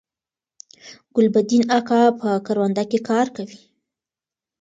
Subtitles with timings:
[1.15, 3.59] ګلبدین اکا په کرونده کی کار کوي